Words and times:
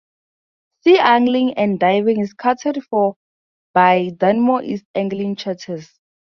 Sea 0.81 0.97
angling 0.97 1.53
and 1.57 1.79
Diving 1.79 2.21
is 2.21 2.33
catered 2.33 2.81
for 2.85 3.17
by 3.71 4.09
Dunmore 4.17 4.63
East 4.63 4.85
Angling 4.95 5.35
Charters. 5.35 5.99